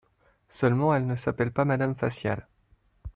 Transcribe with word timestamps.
Seulement 0.49 0.95
elle 0.95 1.05
ne 1.05 1.15
s'appelle 1.15 1.51
pas 1.51 1.63
Madame 1.63 1.93
Facial. 1.95 2.47